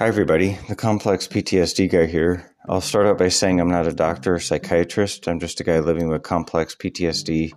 Hi, 0.00 0.06
everybody. 0.06 0.56
The 0.66 0.76
complex 0.76 1.28
PTSD 1.28 1.90
guy 1.90 2.06
here. 2.06 2.50
I'll 2.70 2.80
start 2.80 3.04
out 3.04 3.18
by 3.18 3.28
saying 3.28 3.60
I'm 3.60 3.68
not 3.68 3.86
a 3.86 3.92
doctor 3.92 4.36
or 4.36 4.40
psychiatrist. 4.40 5.28
I'm 5.28 5.38
just 5.38 5.60
a 5.60 5.62
guy 5.62 5.78
living 5.80 6.08
with 6.08 6.22
complex 6.22 6.74
PTSD, 6.74 7.52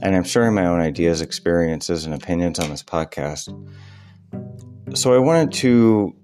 and 0.00 0.16
I'm 0.16 0.24
sharing 0.24 0.54
my 0.54 0.64
own 0.64 0.80
ideas, 0.80 1.20
experiences, 1.20 2.06
and 2.06 2.14
opinions 2.14 2.58
on 2.58 2.70
this 2.70 2.82
podcast. 2.82 3.50
So, 4.96 5.12
I 5.12 5.18
wanted 5.18 5.52
to 5.60 6.16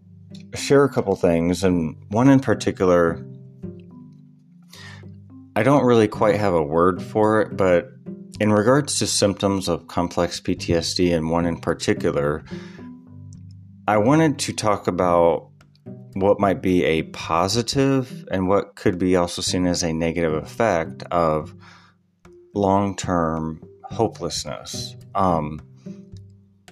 share 0.54 0.84
a 0.84 0.88
couple 0.90 1.14
things, 1.16 1.62
and 1.62 2.02
one 2.08 2.30
in 2.30 2.40
particular, 2.40 3.22
I 5.54 5.64
don't 5.64 5.84
really 5.84 6.08
quite 6.08 6.36
have 6.36 6.54
a 6.54 6.62
word 6.62 7.02
for 7.02 7.42
it, 7.42 7.58
but 7.58 7.90
in 8.40 8.54
regards 8.54 9.00
to 9.00 9.06
symptoms 9.06 9.68
of 9.68 9.86
complex 9.86 10.40
PTSD, 10.40 11.14
and 11.14 11.28
one 11.28 11.44
in 11.44 11.60
particular, 11.60 12.42
I 13.86 13.98
wanted 13.98 14.38
to 14.38 14.54
talk 14.54 14.86
about 14.86 15.47
what 16.20 16.40
might 16.40 16.62
be 16.62 16.84
a 16.84 17.02
positive 17.02 18.26
and 18.30 18.48
what 18.48 18.74
could 18.74 18.98
be 18.98 19.16
also 19.16 19.42
seen 19.42 19.66
as 19.66 19.82
a 19.82 19.92
negative 19.92 20.34
effect 20.34 21.02
of 21.10 21.54
long 22.54 22.96
term 22.96 23.62
hopelessness. 23.84 24.96
Um, 25.14 25.60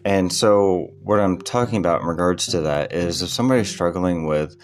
and 0.05 0.33
so, 0.33 0.93
what 1.03 1.19
I'm 1.19 1.39
talking 1.39 1.79
about 1.79 2.01
in 2.01 2.07
regards 2.07 2.47
to 2.49 2.61
that 2.63 2.93
is 2.93 3.23
if 3.23 3.29
somebody's 3.29 3.69
struggling 3.69 4.27
with 4.27 4.57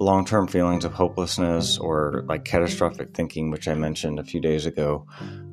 long 0.00 0.24
term 0.24 0.48
feelings 0.48 0.84
of 0.84 0.92
hopelessness 0.92 1.78
or 1.78 2.24
like 2.26 2.44
catastrophic 2.44 3.14
thinking, 3.14 3.50
which 3.50 3.68
I 3.68 3.74
mentioned 3.74 4.18
a 4.18 4.24
few 4.24 4.40
days 4.40 4.66
ago, 4.66 5.06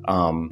um, 0.06 0.50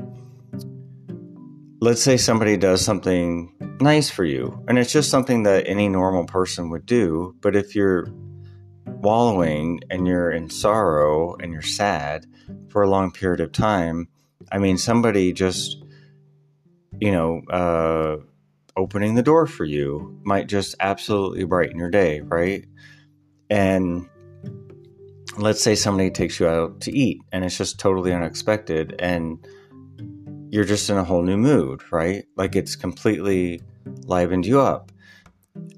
let's 1.80 2.02
say 2.02 2.16
somebody 2.16 2.56
does 2.56 2.84
something 2.84 3.54
nice 3.80 4.10
for 4.10 4.24
you. 4.24 4.64
And 4.68 4.78
it's 4.78 4.92
just 4.92 5.10
something 5.10 5.44
that 5.44 5.66
any 5.66 5.88
normal 5.88 6.24
person 6.24 6.70
would 6.70 6.86
do. 6.86 7.34
But 7.40 7.56
if 7.56 7.74
you're 7.74 8.08
wallowing 9.00 9.80
and 9.90 10.06
you're 10.06 10.30
in 10.30 10.50
sorrow 10.50 11.36
and 11.36 11.52
you're 11.52 11.62
sad 11.62 12.26
for 12.68 12.82
a 12.82 12.88
long 12.88 13.10
period 13.12 13.40
of 13.40 13.52
time 13.52 14.08
i 14.50 14.58
mean 14.58 14.78
somebody 14.78 15.32
just 15.32 15.84
you 17.00 17.12
know 17.12 17.40
uh, 17.50 18.16
opening 18.76 19.14
the 19.14 19.22
door 19.22 19.46
for 19.46 19.64
you 19.64 20.18
might 20.24 20.48
just 20.48 20.74
absolutely 20.80 21.44
brighten 21.44 21.78
your 21.78 21.90
day 21.90 22.20
right? 22.20 22.64
And 23.50 24.08
let's 25.36 25.62
say 25.62 25.74
somebody 25.74 26.10
takes 26.10 26.40
you 26.40 26.48
out 26.48 26.80
to 26.82 26.92
eat 26.92 27.20
and 27.32 27.44
it's 27.44 27.56
just 27.56 27.78
totally 27.78 28.12
unexpected 28.12 28.94
and 28.98 29.46
you're 30.50 30.64
just 30.64 30.88
in 30.90 30.96
a 30.96 31.04
whole 31.04 31.22
new 31.22 31.36
mood, 31.36 31.82
right? 31.92 32.24
Like 32.36 32.56
it's 32.56 32.76
completely 32.76 33.62
livened 34.02 34.46
you 34.46 34.60
up. 34.60 34.92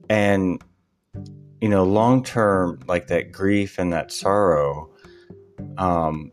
And, 0.08 0.62
you 1.60 1.68
know, 1.68 1.84
long 1.84 2.22
term, 2.22 2.80
like 2.86 3.08
that 3.08 3.32
grief 3.32 3.78
and 3.78 3.92
that 3.92 4.12
sorrow, 4.12 4.90
um, 5.78 6.32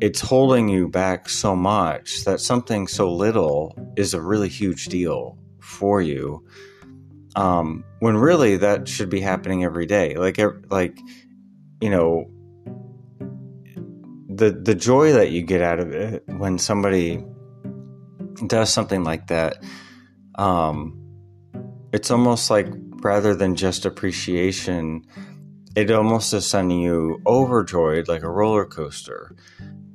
it's 0.00 0.20
holding 0.20 0.68
you 0.68 0.88
back 0.88 1.28
so 1.28 1.54
much 1.54 2.24
that 2.24 2.40
something 2.40 2.86
so 2.86 3.12
little 3.12 3.76
is 3.96 4.14
a 4.14 4.20
really 4.20 4.48
huge 4.48 4.86
deal 4.86 5.38
for 5.60 6.00
you. 6.00 6.44
Um, 7.36 7.84
when 8.00 8.16
really 8.16 8.56
that 8.56 8.88
should 8.88 9.10
be 9.10 9.20
happening 9.20 9.64
every 9.64 9.86
day. 9.86 10.16
Like, 10.16 10.38
like, 10.70 10.98
you 11.80 11.90
know, 11.90 12.30
the 14.28 14.50
the 14.50 14.74
joy 14.74 15.12
that 15.12 15.30
you 15.30 15.42
get 15.42 15.60
out 15.60 15.80
of 15.80 15.92
it 15.92 16.22
when 16.26 16.58
somebody 16.58 17.22
does 18.46 18.72
something 18.72 19.04
like 19.04 19.28
that, 19.28 19.62
um, 20.36 20.96
it's 21.92 22.10
almost 22.10 22.50
like 22.50 22.68
rather 23.02 23.34
than 23.34 23.56
just 23.56 23.86
appreciation, 23.86 25.04
it 25.76 25.90
almost 25.90 26.32
is 26.32 26.46
sending 26.46 26.80
you 26.80 27.20
overjoyed 27.26 28.08
like 28.08 28.22
a 28.22 28.30
roller 28.30 28.64
coaster. 28.64 29.34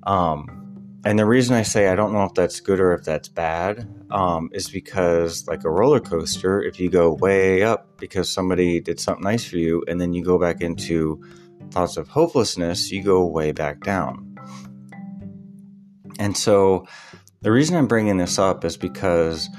Um, 0.04 0.66
and 1.06 1.20
the 1.20 1.26
reason 1.26 1.56
I 1.56 1.62
say 1.62 1.88
I 1.88 1.96
don't 1.96 2.14
know 2.14 2.24
if 2.24 2.34
that's 2.34 2.60
good 2.60 2.80
or 2.80 2.94
if 2.94 3.04
that's 3.04 3.28
bad 3.28 3.88
um, 4.10 4.50
is 4.54 4.70
because, 4.70 5.48
like 5.48 5.64
a 5.64 5.70
roller 5.70 6.00
coaster, 6.00 6.64
if 6.64 6.80
you 6.80 6.90
go 6.90 7.14
way 7.14 7.62
up 7.62 7.98
because 7.98 8.32
somebody 8.32 8.80
did 8.80 9.00
something 9.00 9.24
nice 9.24 9.46
for 9.46 9.58
you, 9.58 9.84
and 9.88 10.02
then 10.02 10.14
you 10.14 10.24
go 10.24 10.40
back 10.40 10.62
into 10.62 11.24
thoughts 11.70 11.98
of 11.98 12.08
hopelessness, 12.08 12.92
you 12.92 13.04
go 13.04 13.24
way 13.26 13.52
back 13.52 13.82
down. 13.82 14.36
And 16.18 16.36
so, 16.36 16.88
the 17.46 17.52
reason 17.52 17.78
I'm 17.78 17.86
bringing 17.86 18.18
this 18.18 18.40
up 18.40 18.66
is 18.66 18.76
because 18.76 19.50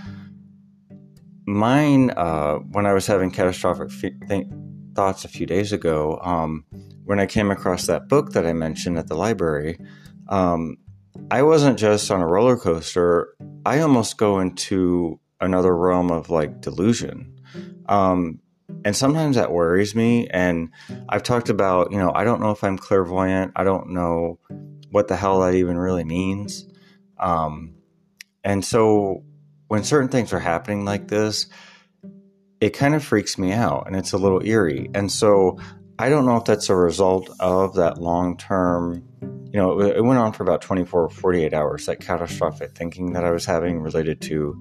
mine, 1.47 2.11
uh, 2.17 2.57
when 2.57 2.85
I 2.85 2.93
was 2.93 3.07
having 3.07 3.31
catastrophic 3.31 3.93
f- 3.93 4.29
th- 4.29 4.49
thoughts 4.97 5.25
a 5.25 5.29
few 5.29 5.47
days 5.47 5.73
ago, 5.73 6.19
um, 6.21 6.65
when 7.05 7.21
I 7.21 7.27
came 7.27 7.49
across 7.49 7.87
that 7.87 8.09
book 8.09 8.33
that 8.33 8.45
I 8.45 8.55
mentioned 8.55 8.99
at 8.99 9.07
the 9.07 9.15
library, 9.15 9.79
um, 10.29 10.79
I 11.31 11.43
wasn't 11.45 11.79
just 11.79 12.11
on 12.11 12.21
a 12.21 12.27
roller 12.27 12.57
coaster. 12.57 13.37
I 13.65 13.79
almost 13.79 14.19
go 14.19 14.41
into 14.41 15.21
another 15.41 15.77
realm 15.77 16.11
of 16.11 16.29
like 16.29 16.61
delusion. 16.61 17.39
Um, 17.89 18.41
and 18.85 18.97
sometimes 18.97 19.37
that 19.37 19.53
worries 19.53 19.95
me. 19.95 20.27
And 20.27 20.71
I've 21.09 21.23
talked 21.23 21.51
about, 21.51 21.93
you 21.93 21.99
know, 21.99 22.11
I 22.13 22.25
don't 22.25 22.41
know 22.41 22.51
if 22.51 22.65
I'm 22.65 22.79
clairvoyant. 22.79 23.53
I 23.55 23.63
don't 23.63 23.91
know 23.91 24.41
what 24.91 25.07
the 25.07 25.15
hell 25.15 25.39
that 25.43 25.55
even 25.55 25.79
really 25.79 26.03
means. 26.03 26.67
Um, 27.21 27.76
and 28.47 28.65
so 28.65 29.25
when 29.67 29.83
certain 29.83 30.09
things 30.09 30.33
are 30.33 30.39
happening 30.39 30.84
like 30.84 31.09
this, 31.09 31.49
it 32.61 32.71
kind 32.71 32.95
of 32.95 33.05
freaks 33.05 33.37
me 33.37 33.53
out 33.53 33.89
and 33.89 33.97
it's 33.97 34.12
a 34.12 34.19
little 34.19 34.41
eerie. 34.41 34.89
And 34.95 35.11
so 35.11 35.59
I 35.99 36.09
don't 36.09 36.27
know 36.27 36.37
if 36.37 36.45
that's 36.45 36.69
a 36.69 36.77
result 36.77 37.29
of 37.41 37.75
that 37.75 37.99
long 37.99 38.37
term, 38.37 39.03
you 39.21 39.59
know, 39.59 39.81
it, 39.81 40.03
went 40.03 40.21
on 40.21 40.33
for 40.33 40.45
about 40.45 40.62
24 40.62 41.03
or 41.03 41.09
48 41.11 41.55
hours, 41.55 41.87
that 41.87 41.99
catastrophic 41.99 42.77
thinking 42.77 43.15
that 43.15 43.25
I 43.25 43.33
was 43.33 43.45
having 43.45 43.81
related 43.81 44.21
to 44.23 44.61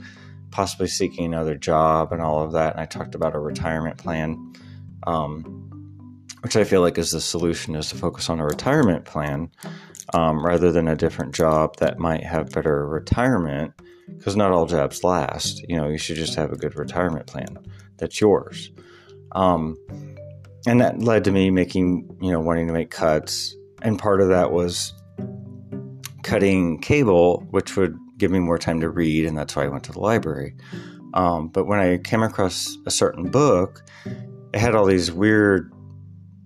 possibly 0.50 0.88
seeking 0.88 1.26
another 1.26 1.56
job 1.56 2.12
and 2.12 2.24
all 2.24 2.44
of 2.44 2.54
that. 2.54 2.74
And 2.74 2.82
I 2.82 2.88
talked 2.88 3.14
about 3.14 3.36
a 3.36 3.40
retirement 3.40 3.98
plan, 3.98 4.54
um, 5.06 6.26
which 6.42 6.56
I 6.56 6.64
feel 6.64 6.82
like 6.82 6.98
is 6.98 7.12
the 7.12 7.22
solution 7.22 7.76
is 7.76 7.90
to 7.90 7.98
focus 7.98 8.32
on 8.32 8.40
a 8.40 8.46
retirement 8.46 9.06
plan 9.06 9.52
um, 10.16 10.46
rather 10.46 10.72
than 10.72 10.88
a 10.88 10.96
different 10.96 11.36
job 11.36 11.76
that 11.78 12.00
might 12.00 12.24
have 12.24 12.50
better 12.52 12.88
retirement 12.88 13.74
because 14.18 14.38
not 14.38 14.52
all 14.52 14.66
jobs 14.66 15.04
last. 15.04 15.68
You 15.68 15.76
know, 15.76 15.90
you 15.90 15.98
should 15.98 16.16
just 16.16 16.36
have 16.36 16.54
a 16.54 16.56
good 16.56 16.78
retirement 16.78 17.28
plan 17.28 17.58
that's 17.98 18.22
yours. 18.22 18.72
Um, 19.34 19.78
and 20.66 20.80
that 20.80 21.02
led 21.02 21.26
to 21.26 21.32
me 21.32 21.50
making, 21.50 22.18
you 22.22 22.32
know, 22.32 22.40
wanting 22.40 22.68
to 22.68 22.74
make 22.74 22.92
cuts. 22.92 23.56
And 23.82 24.00
part 24.00 24.22
of 24.22 24.30
that 24.30 24.54
was 24.54 24.94
cutting 26.24 26.80
cable, 26.80 27.46
which 27.50 27.76
would 27.76 27.98
give 28.18 28.32
me 28.32 28.40
more 28.40 28.58
time 28.58 28.80
to 28.80 28.90
read. 28.90 29.26
And 29.26 29.38
that's 29.38 29.54
why 29.54 29.66
I 29.66 29.68
went 29.68 29.84
to 29.84 29.92
the 29.92 30.00
library. 30.00 30.56
Um, 31.14 31.50
but 31.50 31.66
when 31.66 31.80
I 31.80 31.98
came 31.98 32.24
across 32.24 32.78
a 32.86 32.92
certain 32.92 33.30
book, 33.30 33.84
it 34.54 34.60
had 34.60 34.76
all 34.76 34.86
these 34.86 35.12
weird 35.12 35.74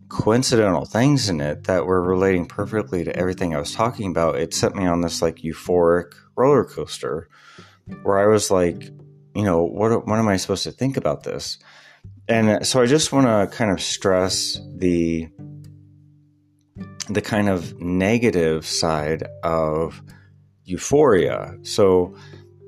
coincidental 0.10 0.86
things 0.86 1.30
in 1.30 1.40
it 1.40 1.66
that 1.66 1.86
were 1.86 2.02
relating 2.02 2.46
perfectly 2.46 3.04
to 3.04 3.16
everything 3.16 3.56
I 3.56 3.60
was 3.60 3.74
talking 3.74 4.10
about. 4.10 4.36
It 4.36 4.54
set 4.54 4.76
me 4.76 4.86
on 4.86 5.02
this 5.02 5.22
like 5.22 5.38
euphoric 5.38 6.14
roller 6.36 6.66
coaster 6.66 7.30
where 8.04 8.20
I 8.20 8.28
was 8.28 8.52
like, 8.52 8.84
you 9.36 9.44
know, 9.44 9.64
what 9.64 10.08
what 10.08 10.20
am 10.20 10.28
I 10.28 10.38
supposed 10.38 10.64
to 10.64 10.72
think 10.72 10.98
about 10.98 11.24
this? 11.24 11.60
And 12.28 12.50
uh, 12.50 12.64
so 12.64 12.82
I 12.82 12.86
just 12.86 13.12
want 13.12 13.28
to 13.28 13.56
kind 13.56 13.72
of 13.72 13.82
stress 13.82 14.60
the 14.76 15.30
the 17.08 17.22
kind 17.22 17.50
of 17.50 17.80
negative 17.80 18.66
side 18.66 19.24
of 19.44 20.02
euphoria. 20.64 21.58
So 21.64 22.16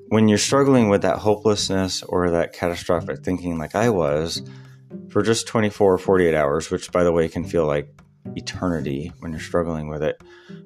when 0.10 0.28
you're 0.28 0.38
struggling 0.38 0.90
with 0.90 1.04
that 1.04 1.20
hopelessness 1.20 2.04
or 2.04 2.32
that 2.32 2.54
catastrophic 2.54 3.24
thinking 3.24 3.58
like 3.58 3.76
I 3.76 3.90
was, 3.90 4.42
for 5.12 5.22
just 5.22 5.48
24 5.48 5.94
or 5.94 5.98
48 5.98 6.34
hours, 6.34 6.72
which 6.72 6.92
by 6.92 7.04
the 7.04 7.12
way 7.12 7.28
can 7.28 7.44
feel 7.44 7.66
like 7.66 7.88
eternity 8.36 9.12
when 9.20 9.32
you're 9.32 9.42
struggling 9.42 9.88
with 9.88 10.02
it. 10.02 10.22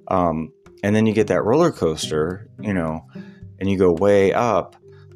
Um, 0.07 0.51
and 0.83 0.95
then 0.95 1.05
you 1.05 1.13
get 1.13 1.27
that 1.27 1.43
roller 1.43 1.71
coaster, 1.71 2.47
you 2.61 2.73
know, 2.73 3.05
and 3.59 3.69
you 3.69 3.77
go 3.77 3.91
way 3.91 4.33
up. 4.33 4.75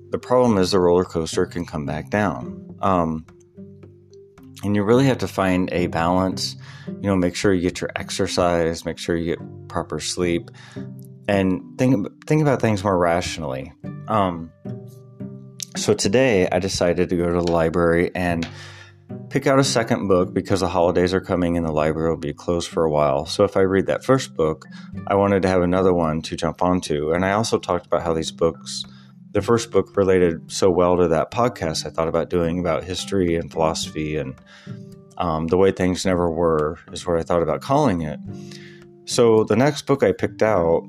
The 0.09 0.17
problem 0.17 0.57
is 0.57 0.71
the 0.71 0.79
roller 0.79 1.05
coaster 1.05 1.45
can 1.45 1.65
come 1.65 1.85
back 1.85 2.09
down. 2.09 2.75
Um, 2.81 3.25
and 4.63 4.75
you 4.75 4.83
really 4.83 5.05
have 5.05 5.19
to 5.19 5.27
find 5.27 5.71
a 5.71 5.87
balance. 5.87 6.55
You 6.87 7.07
know, 7.07 7.15
make 7.15 7.35
sure 7.35 7.53
you 7.53 7.61
get 7.61 7.81
your 7.81 7.91
exercise, 7.95 8.83
make 8.83 8.97
sure 8.97 9.15
you 9.15 9.35
get 9.35 9.67
proper 9.67 9.99
sleep, 9.99 10.49
and 11.27 11.77
think 11.77 12.07
think 12.25 12.41
about 12.41 12.59
things 12.59 12.83
more 12.83 12.97
rationally. 12.97 13.71
Um, 14.07 14.51
so 15.77 15.93
today, 15.93 16.49
I 16.51 16.59
decided 16.59 17.09
to 17.09 17.15
go 17.15 17.27
to 17.27 17.45
the 17.45 17.51
library 17.51 18.11
and 18.15 18.47
pick 19.29 19.47
out 19.47 19.59
a 19.59 19.63
second 19.63 20.07
book 20.07 20.33
because 20.33 20.61
the 20.61 20.67
holidays 20.67 21.13
are 21.13 21.21
coming 21.21 21.57
and 21.57 21.65
the 21.65 21.71
library 21.71 22.09
will 22.09 22.17
be 22.17 22.33
closed 22.33 22.69
for 22.69 22.83
a 22.83 22.91
while. 22.91 23.25
So 23.25 23.44
if 23.44 23.56
I 23.57 23.61
read 23.61 23.88
that 23.88 24.03
first 24.03 24.35
book, 24.35 24.65
I 25.07 25.15
wanted 25.15 25.41
to 25.44 25.47
have 25.47 25.61
another 25.61 25.94
one 25.94 26.21
to 26.23 26.35
jump 26.35 26.61
onto. 26.61 27.11
And 27.11 27.23
I 27.25 27.33
also 27.33 27.59
talked 27.59 27.85
about 27.85 28.03
how 28.03 28.13
these 28.13 28.31
books, 28.31 28.83
the 29.31 29.41
first 29.41 29.71
book 29.71 29.95
related 29.95 30.51
so 30.51 30.69
well 30.69 30.97
to 30.97 31.07
that 31.09 31.31
podcast 31.31 31.85
I 31.85 31.89
thought 31.89 32.07
about 32.07 32.29
doing 32.29 32.59
about 32.59 32.83
history 32.83 33.35
and 33.35 33.51
philosophy 33.51 34.17
and 34.17 34.35
Um, 35.19 35.47
the 35.47 35.57
way 35.57 35.73
things 35.73 36.05
never 36.05 36.31
were 36.31 36.79
is 36.94 37.05
what 37.05 37.19
I 37.19 37.23
thought 37.23 37.44
about 37.44 37.59
calling 37.59 38.03
it. 38.03 38.19
So 39.03 39.44
the 39.44 39.57
next 39.57 39.85
book 39.85 40.01
I 40.01 40.13
picked 40.13 40.41
out, 40.41 40.88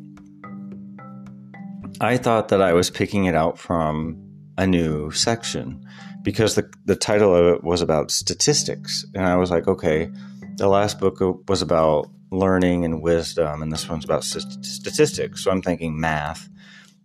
I 2.00 2.16
thought 2.16 2.46
that 2.50 2.62
I 2.62 2.72
was 2.72 2.90
picking 2.90 3.24
it 3.24 3.34
out 3.34 3.58
from 3.58 4.16
a 4.56 4.68
new 4.68 5.10
section 5.10 5.82
because 6.22 6.54
the, 6.54 6.70
the 6.84 6.96
title 6.96 7.34
of 7.34 7.54
it 7.54 7.64
was 7.64 7.82
about 7.82 8.10
statistics. 8.10 9.04
And 9.14 9.24
I 9.24 9.36
was 9.36 9.50
like, 9.50 9.66
okay, 9.66 10.10
the 10.56 10.68
last 10.68 10.98
book 10.98 11.20
was 11.48 11.62
about 11.62 12.10
learning 12.30 12.84
and 12.84 13.02
wisdom, 13.02 13.62
and 13.62 13.72
this 13.72 13.88
one's 13.88 14.04
about 14.04 14.24
st- 14.24 14.64
statistics. 14.64 15.42
So 15.42 15.50
I'm 15.50 15.62
thinking 15.62 15.98
math, 15.98 16.48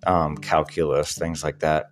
um, 0.06 0.38
calculus, 0.38 1.18
things 1.18 1.44
like 1.44 1.60
that. 1.60 1.88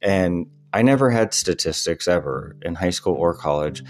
And 0.00 0.46
I 0.72 0.82
never 0.82 1.10
had 1.10 1.34
statistics 1.34 2.06
ever 2.06 2.56
in 2.62 2.74
high 2.74 2.90
school 2.90 3.14
or 3.14 3.34
college. 3.34 3.82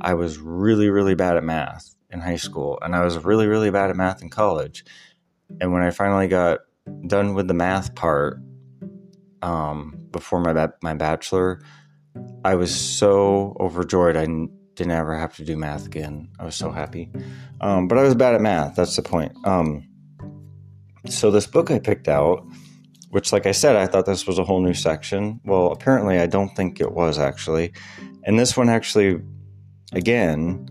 I 0.00 0.14
was 0.14 0.38
really, 0.38 0.90
really 0.90 1.14
bad 1.14 1.36
at 1.36 1.44
math 1.44 1.94
in 2.10 2.20
high 2.20 2.36
school, 2.36 2.78
and 2.82 2.94
I 2.94 3.04
was 3.04 3.18
really, 3.24 3.46
really 3.46 3.70
bad 3.70 3.90
at 3.90 3.96
math 3.96 4.22
in 4.22 4.30
college. 4.30 4.84
And 5.60 5.72
when 5.72 5.82
I 5.82 5.90
finally 5.90 6.28
got 6.28 6.60
done 7.06 7.34
with 7.34 7.48
the 7.48 7.54
math 7.54 7.94
part 7.94 8.38
um, 9.42 9.96
before 10.10 10.40
my 10.40 10.68
my 10.82 10.94
bachelor, 10.94 11.62
I 12.44 12.54
was 12.54 12.74
so 12.74 13.56
overjoyed. 13.58 14.16
I 14.16 14.26
didn't 14.26 14.92
ever 14.92 15.16
have 15.16 15.34
to 15.36 15.44
do 15.44 15.56
math 15.56 15.86
again. 15.86 16.28
I 16.38 16.44
was 16.44 16.54
so 16.54 16.70
happy. 16.70 17.10
Um, 17.60 17.88
but 17.88 17.98
I 17.98 18.02
was 18.02 18.14
bad 18.14 18.34
at 18.34 18.40
math. 18.40 18.76
That's 18.76 18.94
the 18.94 19.02
point. 19.02 19.32
Um, 19.44 19.88
so 21.08 21.30
this 21.30 21.46
book 21.46 21.70
I 21.70 21.78
picked 21.78 22.08
out, 22.08 22.46
which, 23.10 23.32
like 23.32 23.46
I 23.46 23.52
said, 23.52 23.74
I 23.74 23.86
thought 23.86 24.06
this 24.06 24.26
was 24.26 24.38
a 24.38 24.44
whole 24.44 24.60
new 24.60 24.74
section. 24.74 25.40
Well, 25.44 25.72
apparently, 25.72 26.18
I 26.18 26.26
don't 26.26 26.54
think 26.54 26.80
it 26.80 26.92
was 26.92 27.18
actually. 27.18 27.72
And 28.24 28.38
this 28.38 28.56
one 28.56 28.68
actually, 28.68 29.20
again, 29.92 30.68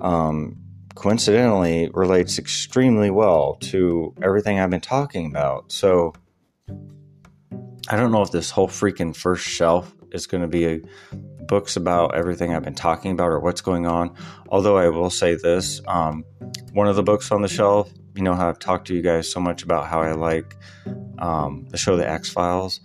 um, 0.00 0.58
coincidentally, 0.94 1.90
relates 1.94 2.38
extremely 2.38 3.10
well 3.10 3.54
to 3.60 4.14
everything 4.22 4.58
I've 4.58 4.70
been 4.70 4.80
talking 4.80 5.26
about. 5.26 5.72
So 5.72 6.14
I 7.88 7.96
don't 7.96 8.10
know 8.10 8.22
if 8.22 8.32
this 8.32 8.50
whole 8.50 8.68
freaking 8.68 9.14
first 9.14 9.46
shelf 9.46 9.94
is 10.12 10.26
going 10.26 10.42
to 10.42 10.48
be 10.48 10.82
books 11.46 11.76
about 11.76 12.14
everything 12.14 12.54
I've 12.54 12.64
been 12.64 12.74
talking 12.74 13.12
about 13.12 13.28
or 13.28 13.40
what's 13.40 13.60
going 13.60 13.86
on. 13.86 14.14
Although 14.48 14.76
I 14.76 14.88
will 14.88 15.10
say 15.10 15.34
this 15.34 15.80
um, 15.86 16.24
one 16.72 16.88
of 16.88 16.96
the 16.96 17.02
books 17.02 17.30
on 17.30 17.42
the 17.42 17.48
shelf, 17.48 17.92
you 18.14 18.22
know 18.22 18.34
how 18.34 18.48
I've 18.48 18.58
talked 18.58 18.86
to 18.88 18.94
you 18.94 19.02
guys 19.02 19.30
so 19.30 19.40
much 19.40 19.62
about 19.62 19.86
how 19.86 20.00
I 20.00 20.12
like 20.12 20.56
um, 21.18 21.66
the 21.70 21.76
show 21.76 21.96
The 21.96 22.08
X 22.08 22.28
Files. 22.28 22.80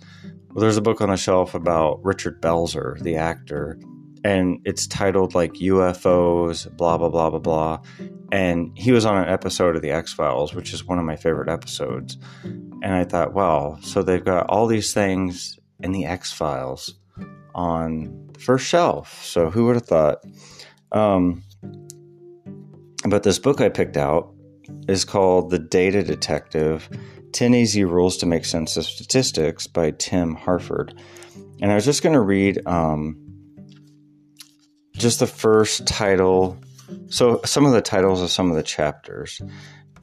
Well, 0.50 0.60
there's 0.60 0.76
a 0.76 0.82
book 0.82 1.00
on 1.00 1.08
the 1.08 1.16
shelf 1.16 1.54
about 1.54 2.04
Richard 2.04 2.42
Belzer, 2.42 3.00
the 3.00 3.16
actor, 3.16 3.78
and 4.24 4.60
it's 4.64 4.86
titled 4.86 5.34
like 5.34 5.54
UFOs, 5.54 6.74
blah, 6.76 6.98
blah, 6.98 7.08
blah, 7.08 7.30
blah, 7.30 7.38
blah. 7.38 7.80
And 8.30 8.70
he 8.76 8.92
was 8.92 9.04
on 9.04 9.16
an 9.16 9.28
episode 9.28 9.76
of 9.76 9.82
The 9.82 9.90
X 9.90 10.12
Files, 10.12 10.54
which 10.54 10.72
is 10.72 10.84
one 10.84 10.98
of 10.98 11.04
my 11.04 11.16
favorite 11.16 11.48
episodes. 11.48 12.18
And 12.44 12.94
I 12.94 13.04
thought, 13.04 13.34
wow, 13.34 13.78
so 13.82 14.02
they've 14.02 14.24
got 14.24 14.48
all 14.48 14.66
these 14.66 14.92
things 14.92 15.58
in 15.80 15.92
The 15.92 16.04
X 16.04 16.32
Files 16.32 16.94
on 17.54 18.28
the 18.32 18.40
first 18.40 18.66
shelf. 18.66 19.24
So 19.24 19.50
who 19.50 19.66
would 19.66 19.76
have 19.76 19.86
thought? 19.86 20.24
Um, 20.92 21.42
but 23.08 23.22
this 23.22 23.38
book 23.38 23.60
I 23.60 23.68
picked 23.68 23.96
out 23.96 24.32
is 24.88 25.04
called 25.04 25.50
The 25.50 25.58
Data 25.58 26.02
Detective 26.02 26.88
10 27.32 27.54
Easy 27.54 27.84
Rules 27.84 28.18
to 28.18 28.26
Make 28.26 28.44
Sense 28.44 28.76
of 28.76 28.84
Statistics 28.84 29.66
by 29.66 29.90
Tim 29.92 30.34
Harford. 30.34 30.94
And 31.60 31.70
I 31.70 31.74
was 31.74 31.84
just 31.84 32.02
going 32.02 32.12
to 32.12 32.20
read 32.20 32.66
um, 32.66 33.16
just 34.92 35.20
the 35.20 35.26
first 35.26 35.86
title. 35.86 36.58
So, 37.08 37.40
some 37.44 37.64
of 37.64 37.72
the 37.72 37.80
titles 37.80 38.20
of 38.20 38.30
some 38.30 38.50
of 38.50 38.56
the 38.56 38.62
chapters. 38.62 39.40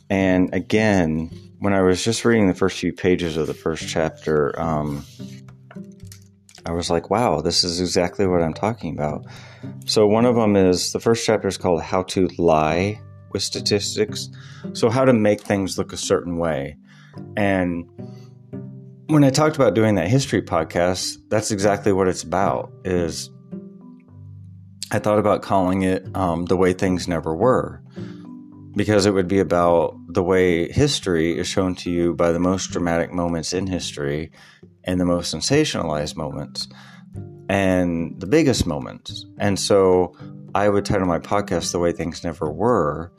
And 0.09 0.53
again, 0.55 1.29
when 1.59 1.73
I 1.73 1.81
was 1.81 2.03
just 2.03 2.25
reading 2.25 2.47
the 2.47 2.55
first 2.55 2.79
few 2.79 2.93
pages 2.93 3.37
of 3.37 3.45
the 3.45 3.53
first 3.53 3.87
chapter, 3.87 4.59
um, 4.59 5.05
I 6.69 6.71
was 6.71 6.91
like, 6.91 7.09
wow, 7.09 7.41
this 7.41 7.63
is 7.63 7.81
exactly 7.81 8.27
what 8.27 8.43
I'm 8.43 8.53
talking 8.53 8.93
about. 8.93 9.25
So, 9.85 10.05
one 10.05 10.25
of 10.25 10.35
them 10.35 10.55
is 10.55 10.91
the 10.91 10.99
first 10.99 11.25
chapter 11.25 11.47
is 11.47 11.57
called 11.57 11.81
How 11.81 12.03
to 12.03 12.27
Lie 12.37 13.01
with 13.31 13.41
Statistics. 13.41 14.29
So, 14.73 14.91
how 14.91 15.03
to 15.03 15.11
make 15.11 15.41
things 15.41 15.79
look 15.79 15.93
a 15.93 15.97
certain 15.97 16.37
way. 16.37 16.77
And 17.35 17.89
when 19.07 19.23
I 19.23 19.31
talked 19.31 19.55
about 19.55 19.73
doing 19.73 19.95
that 19.95 20.09
history 20.09 20.43
podcast, 20.43 21.17
that's 21.27 21.49
exactly 21.49 21.91
what 21.91 22.07
it's 22.07 22.21
about. 22.21 22.71
Is 22.85 23.31
I 24.91 24.99
thought 24.99 25.17
about 25.17 25.41
calling 25.41 25.81
it 25.81 26.05
um, 26.15 26.45
"The 26.45 26.55
Way 26.55 26.73
Things 26.73 27.07
Never 27.07 27.35
Were," 27.35 27.81
because 28.75 29.07
it 29.07 29.15
would 29.15 29.27
be 29.27 29.39
about 29.39 29.97
the 30.07 30.21
way 30.21 30.71
history 30.71 31.35
is 31.35 31.47
shown 31.47 31.73
to 31.77 31.89
you 31.89 32.13
by 32.13 32.31
the 32.31 32.39
most 32.39 32.69
dramatic 32.69 33.11
moments 33.11 33.53
in 33.53 33.65
history 33.65 34.31
and 34.89 34.99
the 34.99 35.05
most 35.05 35.31
sensationalized 35.31 36.15
moments 36.15 36.67
and 37.47 38.19
the 38.19 38.25
biggest 38.25 38.65
moments. 38.65 39.23
And 39.37 39.59
so 39.59 40.15
I 40.55 40.67
would 40.67 40.83
title 40.83 41.05
my 41.05 41.19
podcast 41.19 41.71
The 41.71 41.77
Way 41.77 41.91
Things 41.91 42.23
Never 42.23 42.51
Were 42.51 43.11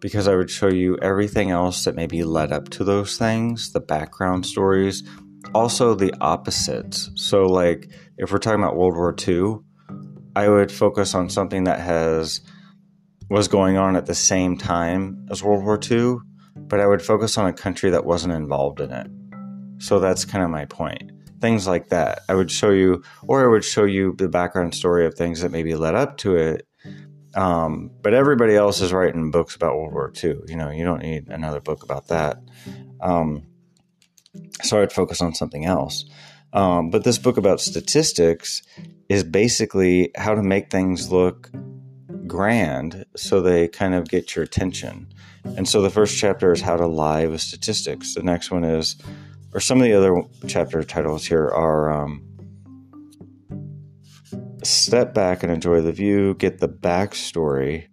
because 0.00 0.28
I 0.28 0.36
would 0.36 0.50
show 0.50 0.68
you 0.68 0.98
everything 0.98 1.50
else 1.50 1.84
that 1.84 1.94
maybe 1.94 2.24
led 2.24 2.52
up 2.52 2.68
to 2.70 2.84
those 2.84 3.16
things, 3.16 3.72
the 3.72 3.80
background 3.80 4.44
stories, 4.44 5.02
also 5.54 5.94
the 5.94 6.12
opposites. 6.20 7.10
So, 7.14 7.46
like, 7.46 7.88
if 8.18 8.30
we're 8.30 8.36
talking 8.36 8.62
about 8.62 8.76
World 8.76 8.94
War 8.94 9.16
II, 9.26 9.60
I 10.36 10.50
would 10.50 10.70
focus 10.70 11.14
on 11.14 11.30
something 11.30 11.64
that 11.64 11.80
has 11.80 12.42
was 13.30 13.48
going 13.48 13.78
on 13.78 13.96
at 13.96 14.04
the 14.04 14.14
same 14.14 14.58
time 14.58 15.26
as 15.30 15.42
World 15.42 15.64
War 15.64 15.80
II, 15.90 16.16
but 16.54 16.80
I 16.80 16.86
would 16.86 17.00
focus 17.00 17.38
on 17.38 17.46
a 17.46 17.54
country 17.54 17.88
that 17.88 18.04
wasn't 18.04 18.34
involved 18.34 18.80
in 18.80 18.92
it. 18.92 19.06
So 19.78 20.00
that's 20.00 20.26
kind 20.26 20.44
of 20.44 20.50
my 20.50 20.66
point. 20.66 21.13
Things 21.44 21.66
like 21.66 21.90
that. 21.90 22.20
I 22.26 22.34
would 22.34 22.50
show 22.50 22.70
you, 22.70 23.02
or 23.26 23.44
I 23.44 23.52
would 23.52 23.66
show 23.66 23.84
you 23.84 24.14
the 24.16 24.30
background 24.30 24.74
story 24.74 25.04
of 25.04 25.12
things 25.12 25.42
that 25.42 25.50
maybe 25.50 25.74
led 25.74 25.94
up 25.94 26.16
to 26.24 26.36
it. 26.36 26.66
Um, 27.34 27.90
but 28.00 28.14
everybody 28.14 28.56
else 28.56 28.80
is 28.80 28.94
writing 28.94 29.30
books 29.30 29.54
about 29.54 29.76
World 29.76 29.92
War 29.92 30.10
II. 30.24 30.36
You 30.46 30.56
know, 30.56 30.70
you 30.70 30.86
don't 30.86 31.02
need 31.02 31.28
another 31.28 31.60
book 31.60 31.82
about 31.82 32.08
that. 32.08 32.38
Um, 32.98 33.42
so 34.62 34.80
I'd 34.80 34.90
focus 34.90 35.20
on 35.20 35.34
something 35.34 35.66
else. 35.66 36.06
Um, 36.54 36.88
but 36.88 37.04
this 37.04 37.18
book 37.18 37.36
about 37.36 37.60
statistics 37.60 38.62
is 39.10 39.22
basically 39.22 40.12
how 40.16 40.34
to 40.34 40.42
make 40.42 40.70
things 40.70 41.12
look 41.12 41.50
grand 42.26 43.04
so 43.16 43.42
they 43.42 43.68
kind 43.68 43.94
of 43.94 44.08
get 44.08 44.34
your 44.34 44.46
attention. 44.46 45.12
And 45.44 45.68
so 45.68 45.82
the 45.82 45.90
first 45.90 46.16
chapter 46.16 46.52
is 46.54 46.62
how 46.62 46.78
to 46.78 46.86
lie 46.86 47.26
with 47.26 47.42
statistics. 47.42 48.14
The 48.14 48.22
next 48.22 48.50
one 48.50 48.64
is 48.64 48.96
or 49.54 49.60
some 49.60 49.78
of 49.78 49.84
the 49.84 49.94
other 49.94 50.20
chapter 50.48 50.82
titles 50.82 51.24
here 51.24 51.48
are 51.48 51.90
um, 51.92 52.22
step 54.64 55.14
back 55.14 55.42
and 55.44 55.52
enjoy 55.52 55.80
the 55.80 55.92
view, 55.92 56.34
get 56.34 56.58
the 56.58 56.68
backstory, 56.68 57.86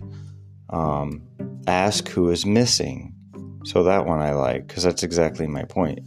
um, 0.72 1.22
ask 1.68 2.10
who 2.10 2.30
is 2.30 2.46
missing. 2.46 3.14
So 3.64 3.84
that 3.84 4.08
one 4.08 4.22
I 4.22 4.34
like 4.34 4.68
because 4.68 4.84
that's 4.84 5.04
exactly 5.04 5.46
my 5.46 5.64
point. 5.64 6.00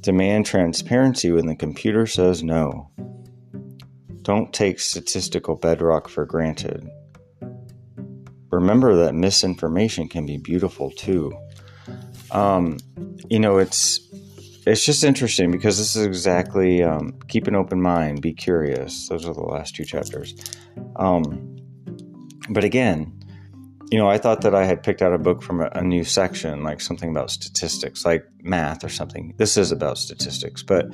Demand 0.00 0.46
transparency 0.46 1.32
when 1.32 1.46
the 1.46 1.56
computer 1.56 2.06
says 2.06 2.44
no. 2.44 2.90
Don't 4.22 4.52
take 4.52 4.78
statistical 4.78 5.56
bedrock 5.56 6.08
for 6.08 6.24
granted. 6.24 6.88
Remember 8.52 8.94
that 8.94 9.14
misinformation 9.14 10.08
can 10.08 10.26
be 10.26 10.38
beautiful 10.38 10.90
too. 10.92 11.36
Um, 12.30 12.78
you 13.28 13.40
know, 13.40 13.58
it's 13.58 14.00
it's 14.66 14.84
just 14.84 15.04
interesting 15.04 15.50
because 15.52 15.78
this 15.78 15.94
is 15.94 16.04
exactly 16.04 16.82
um, 16.82 17.18
keep 17.28 17.46
an 17.46 17.54
open 17.54 17.80
mind, 17.80 18.20
be 18.20 18.32
curious. 18.32 19.08
Those 19.08 19.24
are 19.24 19.32
the 19.32 19.40
last 19.40 19.76
two 19.76 19.84
chapters. 19.84 20.34
Um, 20.96 21.56
but 22.50 22.64
again, 22.64 23.12
you 23.90 23.98
know, 23.98 24.08
I 24.08 24.18
thought 24.18 24.40
that 24.40 24.54
I 24.54 24.64
had 24.64 24.82
picked 24.82 25.02
out 25.02 25.12
a 25.12 25.18
book 25.18 25.42
from 25.42 25.60
a, 25.60 25.70
a, 25.72 25.82
new 25.82 26.02
section, 26.02 26.64
like 26.64 26.80
something 26.80 27.10
about 27.10 27.30
statistics, 27.30 28.04
like 28.04 28.26
math 28.42 28.82
or 28.82 28.88
something. 28.88 29.34
This 29.36 29.56
is 29.56 29.70
about 29.70 29.98
statistics, 29.98 30.64
but 30.64 30.92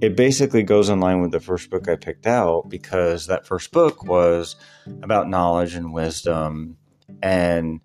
it 0.00 0.16
basically 0.16 0.62
goes 0.62 0.88
in 0.88 1.00
line 1.00 1.20
with 1.20 1.32
the 1.32 1.40
first 1.40 1.68
book 1.68 1.88
I 1.88 1.96
picked 1.96 2.26
out 2.26 2.70
because 2.70 3.26
that 3.26 3.46
first 3.46 3.70
book 3.72 4.02
was 4.04 4.56
about 5.02 5.28
knowledge 5.28 5.74
and 5.74 5.92
wisdom. 5.92 6.78
And 7.22 7.80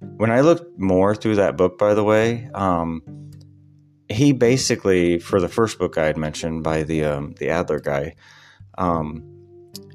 when 0.00 0.32
I 0.32 0.40
looked 0.40 0.76
more 0.80 1.14
through 1.14 1.36
that 1.36 1.56
book, 1.56 1.78
by 1.78 1.94
the 1.94 2.02
way, 2.02 2.50
um, 2.54 3.02
he 4.14 4.32
basically 4.32 5.18
for 5.18 5.40
the 5.40 5.48
first 5.48 5.78
book 5.78 5.98
I 5.98 6.06
had 6.06 6.16
mentioned 6.16 6.62
by 6.62 6.84
the 6.84 7.04
um, 7.04 7.34
the 7.38 7.50
Adler 7.50 7.80
guy, 7.80 8.14
um, 8.78 9.24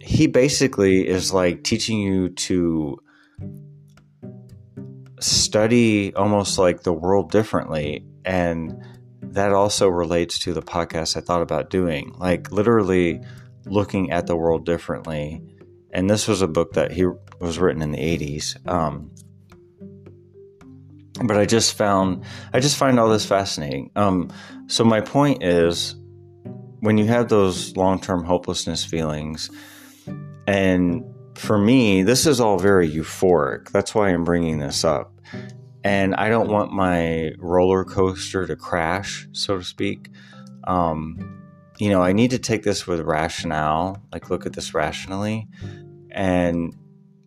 he 0.02 0.28
basically 0.28 1.08
is 1.08 1.34
like 1.34 1.64
teaching 1.64 2.00
you 2.00 2.30
to 2.30 3.02
study 5.20 6.14
almost 6.16 6.58
like 6.58 6.84
the 6.84 6.94
world 6.94 7.32
differently 7.32 8.06
and 8.24 8.82
that 9.22 9.52
also 9.52 9.88
relates 9.88 10.40
to 10.40 10.54
the 10.54 10.62
podcast 10.62 11.18
I 11.18 11.22
thought 11.22 11.42
about 11.42 11.70
doing 11.70 12.16
like 12.18 12.52
literally 12.52 13.22
looking 13.66 14.12
at 14.12 14.28
the 14.28 14.36
world 14.36 14.66
differently 14.66 15.42
and 15.92 16.10
this 16.10 16.28
was 16.28 16.42
a 16.42 16.48
book 16.48 16.74
that 16.74 16.92
he 16.92 17.06
was 17.40 17.60
written 17.60 17.82
in 17.82 17.92
the 17.92 17.98
80s. 17.98 18.68
Um, 18.68 19.12
but 21.24 21.38
I 21.38 21.46
just 21.46 21.74
found 21.74 22.24
I 22.54 22.60
just 22.60 22.78
find 22.78 23.00
all 23.00 23.10
this 23.10 23.26
fascinating. 23.26 23.92
Um, 23.96 24.32
so 24.68 24.84
my 24.84 25.02
point 25.02 25.44
is, 25.44 25.96
when 26.80 26.98
you 26.98 27.06
have 27.06 27.30
those 27.30 27.76
long 27.76 28.00
term 28.00 28.24
hopelessness 28.24 28.84
feelings, 28.86 29.50
and 30.48 31.04
for 31.36 31.58
me, 31.58 32.04
this 32.04 32.26
is 32.26 32.40
all 32.40 32.58
very 32.58 32.90
euphoric. 32.90 33.72
That's 33.72 33.96
why 33.96 34.10
I'm 34.10 34.24
bringing 34.24 34.60
this 34.60 34.84
up. 34.84 35.14
And 35.84 36.14
I 36.16 36.28
don't 36.28 36.50
want 36.50 36.74
my 36.74 37.32
roller 37.38 37.86
coaster 37.86 38.46
to 38.46 38.56
crash, 38.56 39.28
so 39.32 39.58
to 39.60 39.64
speak. 39.64 40.10
Um, 40.66 41.40
you 41.78 41.90
know, 41.90 42.02
I 42.02 42.12
need 42.12 42.32
to 42.32 42.40
take 42.40 42.64
this 42.64 42.86
with 42.86 43.00
rationale, 43.00 44.04
like 44.12 44.30
look 44.30 44.46
at 44.46 44.52
this 44.52 44.74
rationally 44.74 45.48
and 46.12 46.76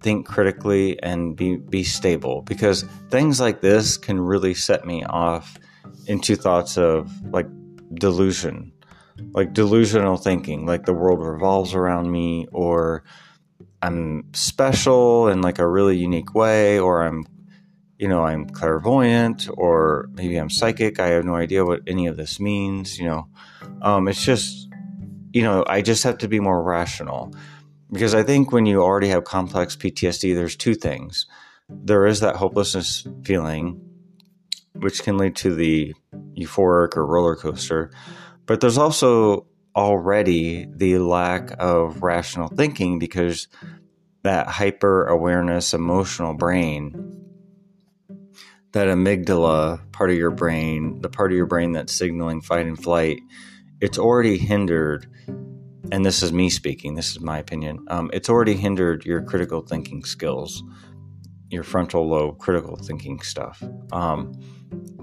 think 0.03 0.27
critically 0.27 1.03
and 1.03 1.37
be 1.37 1.57
be 1.57 1.85
stable. 1.85 2.43
Because 2.43 2.85
things 3.11 3.41
like 3.41 3.61
this 3.61 3.97
can 3.97 4.21
really 4.21 4.55
set 4.55 4.85
me 4.87 5.05
off 5.05 5.59
into 6.07 6.37
thoughts 6.37 6.77
of 6.77 7.11
like 7.33 7.47
delusion. 7.95 8.73
Like 9.33 9.53
delusional 9.53 10.17
thinking. 10.17 10.67
Like 10.67 10.87
the 10.87 10.95
world 10.95 11.25
revolves 11.25 11.75
around 11.75 12.11
me 12.11 12.47
or 12.53 13.05
i'm 13.83 14.25
special 14.33 15.29
in 15.29 15.43
like 15.43 15.59
a 15.59 15.69
really 15.69 15.97
unique 15.97 16.35
way 16.35 16.79
or 16.79 17.03
i'm 17.03 17.27
you 17.99 18.09
know 18.09 18.25
i'm 18.25 18.47
clairvoyant 18.47 19.49
or 19.55 20.09
maybe 20.13 20.37
i'm 20.37 20.49
psychic. 20.49 20.99
I 21.01 21.09
have 21.09 21.25
no 21.25 21.35
idea 21.35 21.65
what 21.65 21.81
any 21.87 22.07
of 22.07 22.17
this 22.17 22.41
means 22.41 22.99
you 22.99 23.07
know. 23.07 23.29
Um, 23.83 24.09
it's 24.09 24.25
just 24.25 24.69
you 25.33 25.43
know 25.43 25.65
i 25.67 25.83
just 25.83 26.05
have 26.05 26.19
to 26.19 26.29
be 26.29 26.41
more 26.41 26.63
rational 26.63 27.35
because 27.93 28.15
I 28.15 28.23
think 28.23 28.53
when 28.53 28.67
you 28.67 28.83
already 28.83 29.09
have 29.09 29.25
complex 29.25 29.77
PTSD, 29.77 30.35
there's 30.35 30.57
two 30.57 30.75
things. 30.75 31.27
There 31.69 32.07
is 32.07 32.21
that 32.21 32.37
hopelessness 32.37 33.07
feeling, 33.23 33.81
which 34.73 35.03
can 35.03 35.19
lead 35.19 35.37
to 35.37 35.55
the 35.55 35.95
euphoric 36.37 36.97
or 36.97 37.07
roller 37.07 37.37
coaster, 37.37 37.91
but 38.47 38.61
there's 38.61 38.79
also 38.79 39.47
already 39.77 40.67
the 40.75 40.99
lack 40.99 41.55
of 41.59 42.03
rational 42.03 42.49
thinking 42.49 42.99
because 42.99 43.49
that 44.23 44.47
hyper 44.47 45.07
awareness 45.07 45.73
emotional 45.73 46.35
brain 46.35 47.19
that 48.73 48.89
amygdala 48.89 49.81
part 49.93 50.11
of 50.11 50.17
your 50.17 50.31
brain 50.31 51.01
the 51.01 51.09
part 51.09 51.33
of 51.33 51.37
your 51.37 51.47
brain 51.47 51.73
that's 51.73 51.95
signaling 51.95 52.43
fight 52.43 52.67
and 52.67 52.83
flight 52.83 53.19
it's 53.81 53.99
already 53.99 54.37
hindered 54.37 55.07
and 55.93 56.07
this 56.07 56.23
is 56.23 56.33
me 56.33 56.49
speaking, 56.49 56.95
this 56.95 57.11
is 57.11 57.21
my 57.21 57.39
opinion, 57.39 57.85
um, 57.89 58.11
it's 58.15 58.31
already 58.31 58.55
hindered 58.55 59.05
your 59.05 59.21
critical 59.21 59.61
thinking 59.61 60.03
skills, 60.05 60.63
your 61.51 61.63
frontal 61.63 62.09
lobe 62.09 62.39
critical 62.39 62.77
thinking 62.77 63.21
stuff. 63.21 63.63
Um, 63.93 64.33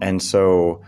and 0.01 0.19
so, 0.19 0.81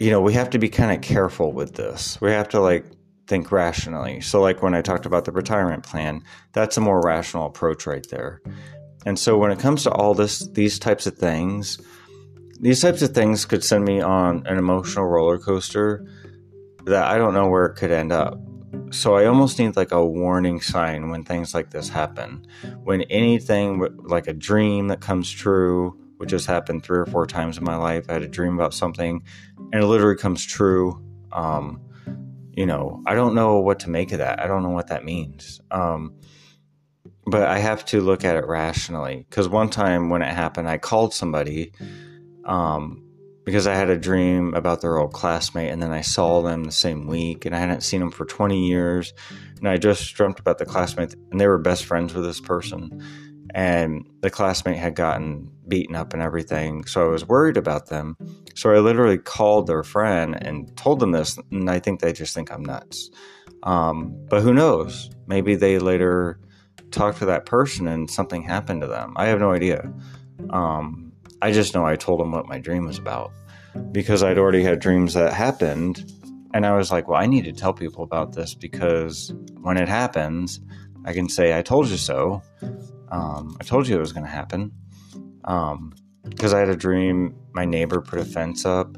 you 0.00 0.10
know, 0.10 0.20
we 0.20 0.32
have 0.32 0.50
to 0.50 0.58
be 0.58 0.68
kind 0.68 0.90
of 0.90 1.02
careful 1.02 1.52
with 1.52 1.76
this. 1.76 2.20
We 2.20 2.32
have 2.32 2.48
to 2.48 2.60
like 2.60 2.84
think 3.28 3.52
rationally. 3.52 4.20
So, 4.22 4.40
like 4.40 4.60
when 4.60 4.74
I 4.74 4.82
talked 4.82 5.06
about 5.06 5.24
the 5.24 5.32
retirement 5.32 5.84
plan, 5.84 6.20
that's 6.52 6.76
a 6.76 6.80
more 6.80 7.00
rational 7.00 7.46
approach 7.46 7.86
right 7.86 8.06
there. 8.10 8.42
And 9.06 9.16
so, 9.16 9.38
when 9.38 9.52
it 9.52 9.60
comes 9.60 9.84
to 9.84 9.92
all 9.92 10.14
this, 10.14 10.40
these 10.48 10.80
types 10.80 11.06
of 11.06 11.16
things, 11.16 11.78
these 12.58 12.82
types 12.82 13.02
of 13.02 13.14
things 13.14 13.44
could 13.44 13.62
send 13.62 13.84
me 13.84 14.00
on 14.00 14.44
an 14.48 14.58
emotional 14.58 15.06
roller 15.06 15.38
coaster 15.38 16.04
that 16.86 17.04
I 17.04 17.18
don't 17.18 17.34
know 17.34 17.48
where 17.48 17.66
it 17.66 17.74
could 17.76 17.90
end 17.90 18.12
up. 18.12 18.38
So 18.90 19.16
I 19.16 19.26
almost 19.26 19.58
need 19.58 19.76
like 19.76 19.92
a 19.92 20.04
warning 20.04 20.60
sign 20.60 21.10
when 21.10 21.24
things 21.24 21.54
like 21.54 21.70
this 21.70 21.88
happen. 21.88 22.46
When 22.84 23.02
anything 23.02 23.86
like 24.04 24.28
a 24.28 24.32
dream 24.32 24.88
that 24.88 25.00
comes 25.00 25.30
true, 25.30 25.98
which 26.18 26.30
has 26.30 26.46
happened 26.46 26.84
three 26.84 26.98
or 26.98 27.06
four 27.06 27.26
times 27.26 27.58
in 27.58 27.64
my 27.64 27.76
life, 27.76 28.06
I 28.08 28.14
had 28.14 28.22
a 28.22 28.28
dream 28.28 28.54
about 28.54 28.72
something 28.72 29.22
and 29.72 29.82
it 29.82 29.86
literally 29.86 30.16
comes 30.16 30.44
true. 30.44 31.02
Um, 31.32 31.80
you 32.52 32.64
know, 32.64 33.02
I 33.06 33.14
don't 33.14 33.34
know 33.34 33.58
what 33.58 33.80
to 33.80 33.90
make 33.90 34.12
of 34.12 34.18
that. 34.18 34.40
I 34.40 34.46
don't 34.46 34.62
know 34.62 34.70
what 34.70 34.88
that 34.88 35.04
means. 35.04 35.60
Um, 35.70 36.14
but 37.26 37.42
I 37.42 37.58
have 37.58 37.84
to 37.86 38.00
look 38.00 38.24
at 38.24 38.36
it 38.36 38.46
rationally 38.46 39.26
because 39.28 39.48
one 39.48 39.68
time 39.68 40.08
when 40.10 40.22
it 40.22 40.32
happened, 40.32 40.68
I 40.68 40.78
called 40.78 41.12
somebody 41.12 41.72
um, 42.44 43.05
because 43.46 43.68
I 43.68 43.76
had 43.76 43.88
a 43.88 43.96
dream 43.96 44.54
about 44.54 44.80
their 44.80 44.98
old 44.98 45.12
classmate 45.12 45.70
and 45.70 45.80
then 45.80 45.92
I 45.92 46.00
saw 46.00 46.42
them 46.42 46.64
the 46.64 46.72
same 46.72 47.06
week 47.06 47.46
and 47.46 47.54
I 47.54 47.60
hadn't 47.60 47.82
seen 47.82 48.00
them 48.00 48.10
for 48.10 48.24
20 48.26 48.66
years. 48.66 49.14
And 49.58 49.68
I 49.68 49.76
just 49.76 50.12
dreamt 50.14 50.40
about 50.40 50.58
the 50.58 50.66
classmate 50.66 51.14
and 51.30 51.40
they 51.40 51.46
were 51.46 51.56
best 51.56 51.84
friends 51.84 52.12
with 52.12 52.24
this 52.24 52.40
person. 52.40 53.00
And 53.54 54.04
the 54.20 54.30
classmate 54.30 54.78
had 54.78 54.96
gotten 54.96 55.48
beaten 55.68 55.94
up 55.94 56.12
and 56.12 56.20
everything. 56.20 56.86
So 56.86 57.06
I 57.06 57.08
was 57.08 57.26
worried 57.26 57.56
about 57.56 57.86
them. 57.86 58.16
So 58.56 58.72
I 58.72 58.80
literally 58.80 59.16
called 59.16 59.68
their 59.68 59.84
friend 59.84 60.36
and 60.44 60.76
told 60.76 60.98
them 60.98 61.12
this. 61.12 61.38
And 61.52 61.70
I 61.70 61.78
think 61.78 62.00
they 62.00 62.12
just 62.12 62.34
think 62.34 62.50
I'm 62.50 62.64
nuts. 62.64 63.10
Um, 63.62 64.12
but 64.28 64.42
who 64.42 64.52
knows? 64.52 65.08
Maybe 65.28 65.54
they 65.54 65.78
later 65.78 66.40
talked 66.90 67.18
to 67.18 67.26
that 67.26 67.46
person 67.46 67.86
and 67.86 68.10
something 68.10 68.42
happened 68.42 68.80
to 68.80 68.88
them. 68.88 69.12
I 69.16 69.26
have 69.26 69.38
no 69.38 69.52
idea. 69.52 69.92
Um, 70.50 71.05
I 71.42 71.52
just 71.52 71.74
know 71.74 71.84
I 71.84 71.96
told 71.96 72.20
him 72.20 72.32
what 72.32 72.46
my 72.46 72.58
dream 72.58 72.86
was 72.86 72.98
about 72.98 73.32
because 73.92 74.22
I'd 74.22 74.38
already 74.38 74.62
had 74.62 74.80
dreams 74.80 75.14
that 75.14 75.32
happened. 75.32 76.10
And 76.54 76.64
I 76.64 76.76
was 76.76 76.90
like, 76.90 77.08
well, 77.08 77.20
I 77.20 77.26
need 77.26 77.44
to 77.44 77.52
tell 77.52 77.72
people 77.72 78.02
about 78.02 78.32
this 78.32 78.54
because 78.54 79.32
when 79.60 79.76
it 79.76 79.88
happens, 79.88 80.60
I 81.04 81.12
can 81.12 81.28
say, 81.28 81.56
I 81.56 81.62
told 81.62 81.88
you 81.88 81.96
so. 81.96 82.42
Um, 83.10 83.56
I 83.60 83.64
told 83.64 83.86
you 83.86 83.96
it 83.96 84.00
was 84.00 84.12
going 84.12 84.24
to 84.24 84.30
happen. 84.30 84.72
Because 85.42 86.52
um, 86.52 86.56
I 86.56 86.58
had 86.58 86.68
a 86.68 86.76
dream, 86.76 87.36
my 87.52 87.64
neighbor 87.64 88.00
put 88.00 88.18
a 88.18 88.24
fence 88.24 88.64
up, 88.64 88.96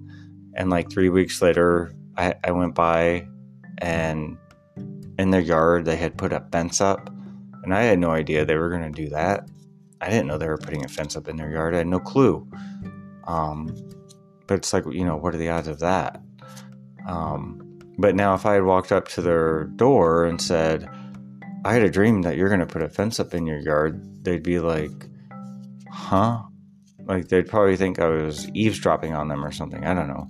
and 0.55 0.71
like 0.71 0.91
three 0.91 1.09
weeks 1.09 1.43
later, 1.43 1.93
I, 2.17 2.35
I 2.43 2.53
went 2.53 2.75
by 2.75 3.29
and 3.79 4.39
in 5.19 5.31
their 5.31 5.41
yard, 5.41 5.85
they 5.85 5.97
had 5.97 6.17
put 6.17 6.33
a 6.33 6.41
fence 6.53 6.81
up, 6.81 7.11
and 7.63 7.75
I 7.75 7.83
had 7.83 7.99
no 7.99 8.11
idea 8.11 8.45
they 8.45 8.57
were 8.57 8.71
going 8.71 8.91
to 8.93 9.03
do 9.03 9.09
that. 9.11 9.49
I 10.01 10.11
didn't 10.11 10.27
know 10.27 10.39
they 10.39 10.49
were 10.49 10.59
putting 10.59 10.85
a 10.85 10.89
fence 10.89 11.17
up 11.17 11.29
in 11.29 11.37
their 11.37 11.51
yard. 11.51 11.75
I 11.75 11.79
had 11.79 11.87
no 11.87 11.99
clue. 11.99 12.49
Um, 13.27 13.75
but 14.47 14.59
it's 14.59 14.73
like, 14.73 14.85
you 14.87 15.05
know, 15.05 15.17
what 15.17 15.35
are 15.35 15.39
the 15.39 15.51
odds 15.51 15.69
of 15.69 15.81
that? 15.81 16.21
Um, 17.07 17.65
but 17.99 18.15
now, 18.15 18.35
if 18.35 18.47
I 18.47 18.55
had 18.55 18.65
walked 18.65 18.93
up 18.93 19.09
to 19.09 19.23
their 19.23 19.65
door 19.65 20.25
and 20.25 20.41
said, 20.41 20.89
I 21.65 21.73
had 21.73 21.83
a 21.83 21.91
dream 21.91 22.23
that 22.23 22.37
you're 22.37 22.49
going 22.49 22.61
to 22.61 22.67
put 22.67 22.83
a 22.83 22.89
fence 22.89 23.19
up 23.19 23.35
in 23.35 23.47
your 23.47 23.59
yard, 23.59 24.25
they'd 24.25 24.43
be 24.43 24.61
like, 24.61 25.09
huh? 25.91 26.43
Like, 27.05 27.29
they'd 27.29 27.49
probably 27.49 27.77
think 27.77 27.99
I 27.99 28.09
was 28.09 28.49
eavesdropping 28.51 29.15
on 29.15 29.29
them 29.29 29.45
or 29.45 29.51
something. 29.51 29.85
I 29.85 29.95
don't 29.95 30.09
know. 30.09 30.29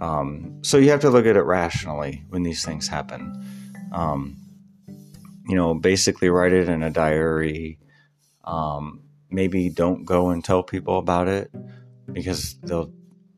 Um, 0.00 0.58
so 0.62 0.76
you 0.76 0.90
have 0.90 1.00
to 1.00 1.10
look 1.10 1.26
at 1.26 1.36
it 1.36 1.42
rationally 1.42 2.24
when 2.28 2.42
these 2.42 2.64
things 2.64 2.88
happen. 2.88 3.32
Um, 3.92 4.36
you 5.46 5.56
know, 5.56 5.74
basically 5.74 6.28
write 6.28 6.52
it 6.52 6.68
in 6.68 6.82
a 6.82 6.90
diary 6.90 7.78
um, 8.48 9.02
maybe 9.30 9.68
don't 9.68 10.04
go 10.04 10.30
and 10.30 10.42
tell 10.42 10.62
people 10.62 10.98
about 10.98 11.28
it 11.28 11.50
because 12.10 12.58
they'll 12.62 12.92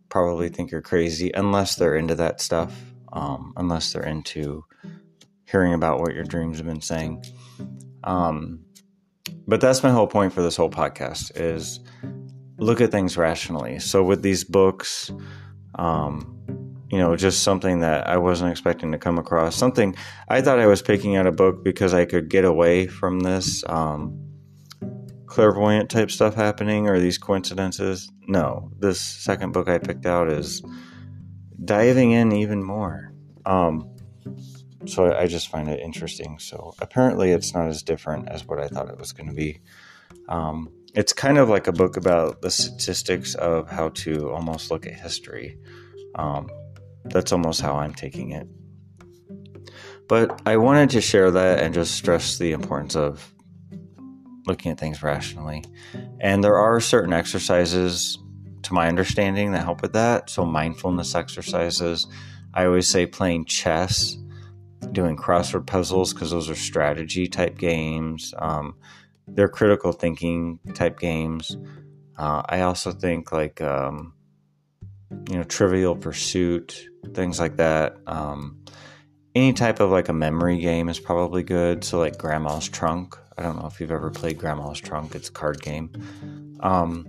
probably 0.09 0.49
think 0.49 0.71
you're 0.71 0.81
crazy 0.81 1.33
unless 1.35 1.75
they're 1.75 1.97
into 1.97 2.14
that 2.14 2.40
stuff, 2.40 2.73
um, 3.12 3.52
unless 3.57 3.93
they're 3.93 4.07
into 4.07 4.64
hearing 5.47 5.75
about 5.75 5.99
what 5.99 6.14
your 6.14 6.25
dreams 6.25 6.59
have 6.59 6.67
been 6.67 6.81
saying. 6.81 7.25
Um, 8.05 8.64
but 9.49 9.61
that's 9.61 9.83
my 9.83 9.90
whole 9.90 10.07
point 10.07 10.33
for 10.33 10.43
this 10.43 10.57
whole 10.57 10.71
podcast 10.71 11.33
is 11.35 11.81
look 12.59 12.81
at 12.81 12.93
things 12.93 13.17
rationally. 13.17 13.81
So 13.81 14.05
with 14.05 14.23
these 14.23 14.45
books, 14.45 15.11
um, 15.75 16.37
you 16.88 16.99
know, 16.99 17.17
just 17.17 17.43
something 17.43 17.81
that 17.81 18.07
I 18.07 18.17
wasn't 18.17 18.52
expecting 18.52 18.93
to 18.93 18.99
come 18.99 19.19
across. 19.19 19.57
Something 19.57 19.97
I 20.29 20.40
thought 20.40 20.61
I 20.61 20.67
was 20.67 20.83
picking 20.83 21.17
out 21.17 21.26
a 21.26 21.33
book 21.33 21.64
because 21.64 21.95
I 21.95 22.05
could 22.05 22.29
get 22.29 22.45
away 22.45 22.87
from 22.87 23.21
this. 23.21 23.64
Um, 23.69 24.29
clairvoyant 25.30 25.88
type 25.88 26.10
stuff 26.10 26.34
happening 26.34 26.88
or 26.88 26.99
these 26.99 27.16
coincidences. 27.16 28.10
No, 28.26 28.70
this 28.78 29.00
second 29.00 29.52
book 29.52 29.68
I 29.68 29.78
picked 29.78 30.04
out 30.04 30.28
is 30.28 30.60
diving 31.64 32.10
in 32.10 32.32
even 32.32 32.62
more. 32.62 33.12
Um, 33.46 33.88
so 34.87 35.14
I 35.14 35.28
just 35.28 35.49
find 35.49 35.68
it 35.68 35.78
interesting. 35.80 36.38
So 36.40 36.75
apparently, 36.80 37.30
it's 37.30 37.54
not 37.54 37.68
as 37.68 37.82
different 37.82 38.28
as 38.28 38.44
what 38.44 38.58
I 38.58 38.66
thought 38.66 38.88
it 38.88 38.99
was 38.99 39.12
going 39.12 39.28
to 39.28 39.34
be. 39.34 39.60
Um, 40.28 40.72
it's 40.94 41.12
kind 41.12 41.38
of 41.38 41.49
like 41.49 41.68
a 41.68 41.72
book 41.72 41.96
about 41.96 42.42
the 42.42 42.50
statistics 42.50 43.37
of 43.37 43.70
how 43.70 43.90
to 43.90 44.30
almost 44.32 44.70
look 44.70 44.84
at 44.84 44.94
history. 44.94 45.58
Um, 46.16 46.50
that's 47.04 47.30
almost 47.32 47.60
how 47.60 47.76
I'm 47.76 47.94
taking 47.94 48.32
it. 48.32 48.49
But 50.08 50.42
I 50.44 50.56
wanted 50.56 50.90
to 50.90 51.00
share 51.00 51.30
that 51.30 51.60
and 51.60 51.72
just 51.72 51.94
stress 51.94 52.38
the 52.38 52.50
importance 52.50 52.96
of 52.96 53.32
looking 54.47 54.73
at 54.73 54.78
things 54.78 55.02
rationally. 55.02 55.64
And 56.20 56.42
there 56.42 56.56
are 56.56 56.80
certain 56.80 57.12
exercises, 57.12 58.18
to 58.62 58.75
my 58.75 58.88
understanding, 58.88 59.52
that 59.52 59.64
help 59.64 59.82
with 59.82 59.92
that. 59.94 60.30
So, 60.30 60.44
mindfulness 60.44 61.14
exercises. 61.14 62.06
I 62.52 62.66
always 62.66 62.88
say 62.88 63.06
playing 63.06 63.44
chess 63.47 64.16
doing 64.92 65.16
crossword 65.16 65.66
puzzles 65.66 66.12
because 66.12 66.30
those 66.30 66.50
are 66.50 66.54
strategy 66.54 67.26
type 67.28 67.59
games. 67.59 68.35
Um, 68.38 68.76
they're 69.28 69.49
critical 69.49 69.92
thinking 69.92 70.59
type 70.75 70.99
games. 70.99 71.56
Uh, 72.16 72.42
I 72.49 72.62
also 72.62 72.92
think 72.92 73.32
like 73.32 73.61
um, 73.61 74.14
you 75.28 75.37
know 75.37 75.44
Trivial 75.44 75.97
Pursuit, 75.97 76.88
things 77.14 77.38
like 77.38 77.56
that. 77.56 77.97
Um, 78.06 78.59
any 79.35 79.52
type 79.52 79.80
of 79.80 79.90
like 79.90 80.09
a 80.09 80.12
memory 80.12 80.59
game 80.59 80.88
is 80.88 80.99
probably 80.99 81.42
good. 81.42 81.85
So 81.85 81.99
like 81.99 82.18
Grandma's 82.18 82.68
Trunk. 82.68 83.16
I 83.40 83.44
don't 83.44 83.56
know 83.56 83.66
if 83.66 83.80
you've 83.80 83.90
ever 83.90 84.11
played 84.11 84.38
Grandma's 84.38 84.80
Trunk. 84.80 85.14
It's 85.14 85.30
a 85.30 85.32
card 85.32 85.62
game. 85.62 85.90
Um, 86.61 87.09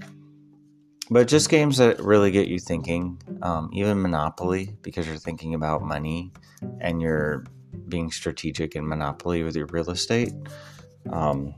but 1.09 1.27
just 1.27 1.49
games 1.49 1.77
that 1.77 1.99
really 1.99 2.31
get 2.31 2.47
you 2.47 2.57
thinking. 2.57 3.21
Um, 3.41 3.69
even 3.73 4.01
Monopoly 4.01 4.75
because 4.81 5.07
you're 5.07 5.17
thinking 5.17 5.53
about 5.55 5.81
money 5.81 6.31
and 6.79 7.01
you're 7.01 7.43
being 7.89 8.11
strategic 8.11 8.77
in 8.77 8.87
Monopoly 8.87 9.43
with 9.43 9.57
your 9.57 9.65
real 9.67 9.89
estate. 9.91 10.31
Um, 11.11 11.53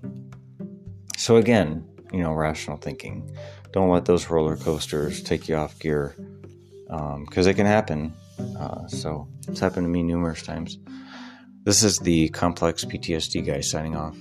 so 1.18 1.38
again, 1.38 1.88
you 2.12 2.24
know, 2.24 2.34
rational 2.34 2.78
thinking. 2.78 3.36
Don't 3.72 3.90
let 3.90 4.06
those 4.06 4.30
roller 4.30 4.58
coasters 4.58 5.22
take 5.22 5.48
you 5.48 5.56
off 5.56 5.78
gear 5.78 6.16
because 6.88 7.46
um, 7.46 7.52
it 7.52 7.56
can 7.56 7.68
happen. 7.68 8.14
Uh, 8.60 8.88
so 8.88 9.28
it's 9.48 9.60
happened 9.60 9.86
to 9.86 9.90
me 9.90 10.02
numerous 10.02 10.42
times. 10.42 10.80
This 11.64 11.84
is 11.84 12.00
the 12.00 12.30
complex 12.30 12.84
PTSD 12.86 13.46
guy 13.46 13.62
signing 13.62 13.96
off. 13.96 14.18